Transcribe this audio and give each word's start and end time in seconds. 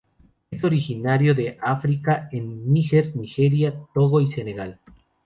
Es 0.49 0.63
originario 0.63 1.35
de 1.35 1.59
África 1.61 2.27
en 2.31 2.73
Níger, 2.73 3.15
Nigeria, 3.15 3.79
Togo 3.93 4.19
y 4.19 4.25
Senegal. 4.25 4.79